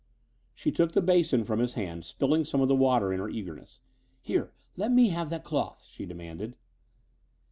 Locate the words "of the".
2.59-2.73